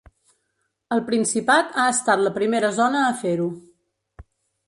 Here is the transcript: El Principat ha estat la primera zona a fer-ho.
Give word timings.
El 0.95 1.01
Principat 1.09 1.75
ha 1.83 1.85
estat 1.91 2.23
la 2.29 2.33
primera 2.39 2.71
zona 2.79 3.05
a 3.09 3.13
fer-ho. 3.21 3.49